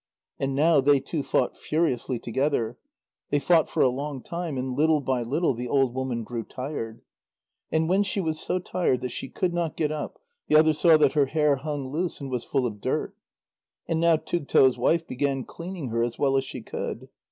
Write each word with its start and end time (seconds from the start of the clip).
And 0.39 0.55
now 0.55 0.81
they 0.81 0.99
two 0.99 1.21
fought 1.21 1.55
furiously 1.55 2.17
together. 2.17 2.75
They 3.29 3.37
fought 3.37 3.69
for 3.69 3.83
a 3.83 3.87
long 3.89 4.23
time, 4.23 4.57
and 4.57 4.75
little 4.75 4.99
by 4.99 5.21
little 5.21 5.53
the 5.53 5.67
old 5.67 5.93
woman 5.93 6.23
grew 6.23 6.41
tired. 6.43 7.03
And 7.71 7.87
when 7.87 8.01
she 8.01 8.19
was 8.19 8.39
so 8.39 8.57
tired 8.57 9.01
that 9.01 9.11
she 9.11 9.29
could 9.29 9.53
not 9.53 9.77
get 9.77 9.91
up, 9.91 10.17
the 10.47 10.55
other 10.55 10.73
saw 10.73 10.97
that 10.97 11.13
her 11.13 11.27
hair 11.27 11.57
hung 11.57 11.87
loose 11.91 12.19
and 12.19 12.31
was 12.31 12.43
full 12.43 12.65
of 12.65 12.81
dirt. 12.81 13.15
And 13.87 13.99
now 13.99 14.15
Tugto's 14.15 14.75
wife 14.75 15.05
began 15.05 15.43
cleaning 15.43 15.89
her 15.89 16.01
as 16.01 16.17
well 16.17 16.35
as 16.35 16.45
she 16.45 16.63
could. 16.63 17.07